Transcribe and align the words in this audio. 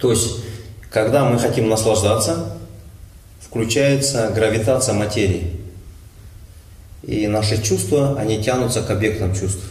То 0.00 0.10
есть, 0.10 0.36
когда 0.90 1.24
мы 1.24 1.38
хотим 1.38 1.68
наслаждаться, 1.68 2.56
включается 3.40 4.30
гравитация 4.34 4.94
материи. 4.94 5.60
И 7.02 7.26
наши 7.26 7.62
чувства, 7.62 8.18
они 8.18 8.42
тянутся 8.42 8.82
к 8.82 8.90
объектам 8.90 9.34
чувств. 9.34 9.64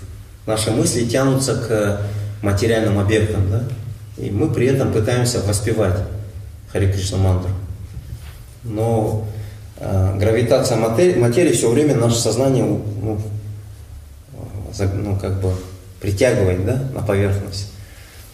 Наши 0.46 0.72
мысли 0.72 1.06
тянутся 1.06 1.56
к 1.56 2.02
материальным 2.42 3.00
объектам. 3.00 3.50
Да? 3.50 3.64
И 4.18 4.30
мы 4.30 4.52
при 4.52 4.68
этом 4.68 4.92
пытаемся 4.92 5.42
воспевать 5.42 5.98
Хари 6.72 6.92
Кришна 6.92 7.18
мантру. 7.18 7.52
Но 8.64 9.28
э, 9.78 10.18
гравитация 10.18 10.78
материи, 10.78 11.18
материи 11.18 11.54
все 11.54 11.70
время 11.70 11.96
наше 11.96 12.18
сознание 12.18 12.64
ну, 12.64 13.20
ну, 14.78 15.18
как 15.18 15.40
бы 15.42 15.54
притягивает 16.02 16.66
да, 16.66 16.82
на 16.94 17.02
поверхность. 17.02 17.68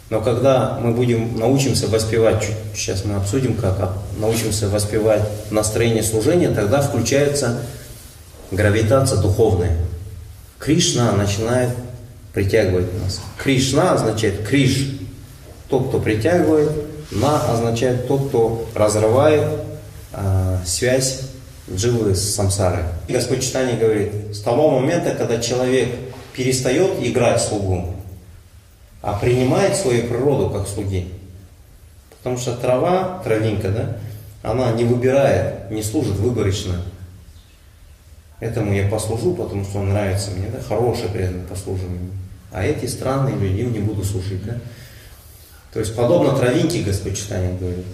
Но 0.10 0.22
когда 0.22 0.78
мы 0.80 0.92
будем, 0.92 1.38
научимся 1.40 1.88
воспевать, 1.88 2.46
сейчас 2.76 3.06
мы 3.06 3.16
обсудим 3.16 3.56
как, 3.56 3.94
научимся 4.20 4.70
воспевать 4.70 5.24
настроение 5.50 6.04
служения, 6.04 6.50
тогда 6.50 6.82
включается 6.82 7.62
гравитация 8.52 9.20
духовная. 9.20 9.78
Кришна 10.60 11.12
начинает 11.14 11.70
притягивать 12.34 12.88
нас. 13.02 13.20
Кришна 13.42 13.94
означает 13.94 14.48
Криш, 14.48 15.00
тот, 15.70 15.90
кто 15.90 16.00
притягивает, 16.00 16.70
на 17.12 17.52
означает 17.52 18.08
тот, 18.08 18.28
кто 18.28 18.68
разрывает 18.76 19.48
э, 20.14 20.58
связь 20.66 21.22
дживы 21.72 22.14
с 22.14 22.36
самсарой. 22.36 22.84
Господь 23.08 23.42
Читание 23.42 23.78
говорит, 23.78 24.12
с 24.34 24.40
того 24.42 24.70
момента, 24.80 25.16
когда 25.16 25.40
человек 25.40 25.90
перестает 26.34 26.92
играть 27.02 27.42
слугу, 27.42 27.96
а 29.06 29.14
принимает 29.14 29.76
свою 29.76 30.08
природу 30.08 30.50
как 30.50 30.68
слуги. 30.68 31.08
Потому 32.18 32.40
что 32.40 32.58
трава, 32.58 33.22
травинка, 33.24 33.70
да, 33.70 33.98
она 34.42 34.72
не 34.72 34.84
выбирает, 34.84 35.70
не 35.70 35.84
служит 35.84 36.16
выборочно. 36.16 36.82
Этому 38.40 38.74
я 38.74 38.90
послужу, 38.90 39.36
потому 39.36 39.64
что 39.64 39.78
он 39.78 39.90
нравится 39.90 40.32
мне, 40.32 40.48
да, 40.48 40.60
хороший 40.60 41.08
преданный 41.10 41.44
послужу 41.44 41.86
ему. 41.86 42.10
А 42.52 42.66
эти 42.66 42.88
странные 42.88 43.36
люди 43.36 43.62
им 43.62 43.74
не 43.74 43.80
буду 43.80 44.04
служить, 44.04 44.44
да. 44.44 44.58
То 45.72 45.80
есть 45.82 45.96
подобно 45.96 46.36
травинке, 46.36 46.82
Господь 46.82 47.16
читание 47.16 47.56
говорит. 47.60 47.86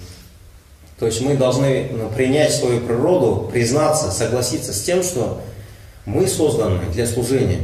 То 0.97 1.07
есть 1.07 1.19
мы 1.19 1.35
должны 1.35 1.89
ну, 1.91 2.07
принять 2.07 2.53
свою 2.53 2.79
природу, 2.79 3.49
признаться, 3.51 4.11
согласиться 4.11 4.71
с 4.71 4.81
тем, 4.81 5.03
что 5.03 5.41
мы 6.05 6.25
созданы 6.25 6.79
для 6.93 7.05
служения. 7.05 7.59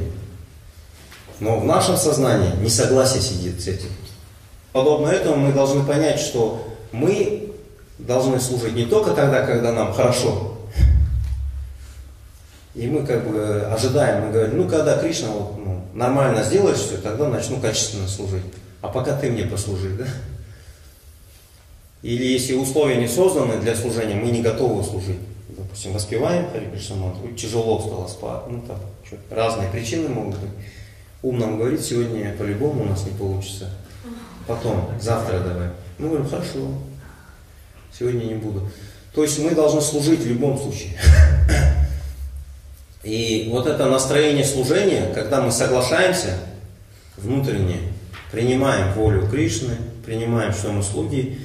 Но 1.40 1.60
в 1.60 1.66
нашем 1.66 1.98
сознании 1.98 2.52
несогласие 2.62 3.22
сидит 3.22 3.62
с 3.62 3.68
этим. 3.68 3.90
Подобно 4.72 5.08
этому 5.10 5.38
мы 5.38 5.54
должны 5.54 5.84
понять, 5.84 6.20
что 6.20 6.68
мы 6.92 7.52
должны 8.00 8.40
служить 8.40 8.74
не 8.74 8.86
только 8.86 9.12
тогда, 9.12 9.46
когда 9.46 9.72
нам 9.72 9.94
хорошо. 9.94 10.58
И 12.74 12.88
мы 12.88 13.06
как 13.06 13.28
бы 13.28 13.68
ожидаем, 13.72 14.26
мы 14.26 14.32
говорим, 14.32 14.58
ну 14.58 14.70
когда 14.70 14.98
Кришна 14.98 15.30
вот, 15.30 15.58
ну, 15.58 15.82
нормально 15.94 16.44
сделаешь 16.44 16.78
все, 16.78 16.98
тогда 16.98 17.28
начну 17.28 17.60
качественно 17.60 18.08
служить. 18.08 18.44
А 18.82 18.88
пока 18.88 19.18
ты 19.18 19.32
мне 19.32 19.44
послужи, 19.46 19.90
да? 19.98 20.06
Или 22.04 22.24
если 22.24 22.54
условия 22.54 22.98
не 22.98 23.08
созданы 23.08 23.58
для 23.60 23.76
служения, 23.76 24.14
мы 24.14 24.30
не 24.30 24.44
готовы 24.44 24.84
служить. 24.84 25.18
Допустим, 25.50 25.94
воспеваем 25.94 26.52
Хари 26.52 26.70
Кришна 26.70 26.98
тяжело 27.36 27.80
стало 27.80 28.08
спать, 28.08 28.44
ну 28.48 28.62
там, 28.62 28.78
разные 29.32 29.70
причины 29.72 30.10
могут 30.10 30.38
быть 30.38 30.52
ум 31.22 31.40
нам 31.40 31.58
говорит, 31.58 31.82
сегодня 31.82 32.34
по-любому 32.38 32.84
у 32.84 32.86
нас 32.86 33.06
не 33.06 33.12
получится. 33.12 33.70
Потом, 34.48 34.90
завтра 35.00 35.40
давай. 35.40 35.70
Мы 35.98 36.10
говорим, 36.10 36.30
хорошо, 36.30 36.60
сегодня 37.98 38.26
не 38.26 38.36
буду. 38.36 38.70
То 39.14 39.24
есть 39.24 39.40
мы 39.40 39.52
должны 39.52 39.82
служить 39.82 40.22
в 40.22 40.28
любом 40.28 40.58
случае. 40.58 40.98
И 43.04 43.50
вот 43.52 43.68
это 43.68 43.86
настроение 43.86 44.46
служения, 44.46 45.12
когда 45.14 45.42
мы 45.42 45.52
соглашаемся 45.52 46.38
внутренне, 47.16 47.80
принимаем 48.32 48.94
волю 48.94 49.28
Кришны, 49.30 49.76
принимаем, 50.06 50.54
что 50.54 50.72
мы 50.72 50.84
слуги, 50.84 51.40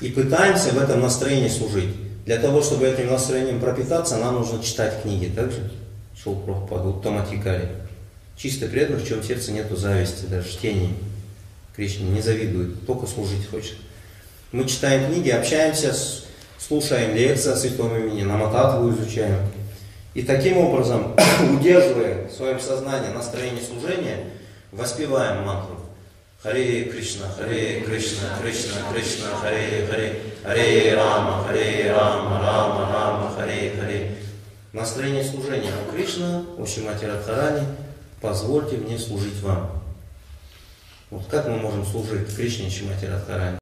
и 0.00 0.08
пытаемся 0.10 0.70
в 0.70 0.78
этом 0.78 1.00
настроении 1.00 1.48
служить. 1.48 1.90
Для 2.24 2.38
того, 2.38 2.62
чтобы 2.62 2.86
этим 2.86 3.08
настроением 3.10 3.60
пропитаться, 3.60 4.16
нам 4.18 4.36
нужно 4.36 4.62
читать 4.62 5.02
книги. 5.02 5.32
Также 5.34 5.70
шел 6.16 6.36
Прабхупада, 6.36 6.88
Уттаматикари. 6.88 7.68
Чисто 8.38 8.68
преданных, 8.68 9.02
в 9.02 9.08
чем 9.08 9.20
сердце 9.20 9.50
нету 9.50 9.74
зависти, 9.74 10.26
даже 10.26 10.48
чтения. 10.48 10.94
Кришне 11.74 12.08
не 12.08 12.22
завидует, 12.22 12.86
только 12.86 13.08
служить 13.08 13.50
хочет. 13.50 13.74
Мы 14.52 14.64
читаем 14.64 15.10
книги, 15.10 15.28
общаемся, 15.28 15.92
слушаем 16.56 17.16
лекции 17.16 17.50
о 17.50 17.56
святом 17.56 17.96
имени, 17.96 18.22
намататву 18.22 18.90
изучаем. 18.92 19.40
И 20.14 20.22
таким 20.22 20.58
образом, 20.58 21.16
удерживая 21.52 22.28
в 22.28 22.32
своем 22.32 22.60
сознании 22.60 23.08
настроение 23.08 23.62
служения, 23.62 24.26
воспеваем 24.70 25.44
мантру. 25.44 25.80
Харе 26.40 26.84
Кришна, 26.84 27.26
Харе 27.36 27.80
Кришна, 27.80 28.38
Кришна, 28.40 28.76
Кришна, 28.92 29.30
Харе 29.42 29.84
Харе, 29.90 30.20
Харе 30.44 30.94
Рама, 30.94 31.42
Харе 31.42 31.90
Рама, 31.90 32.40
Рама, 32.40 32.92
Рама, 32.92 33.34
Харе 33.36 33.72
Харе. 33.80 34.12
Настроение 34.72 35.24
служения 35.24 35.72
Кришна, 35.92 36.44
Ушимати 36.56 37.04
Радхарани– 37.04 37.66
позвольте 38.20 38.76
мне 38.76 38.98
служить 38.98 39.40
вам. 39.40 39.70
Вот 41.10 41.26
как 41.26 41.48
мы 41.48 41.56
можем 41.56 41.86
служить 41.86 42.34
Кришне 42.34 42.70
Чимати 42.70 43.06
Радхарани? 43.06 43.56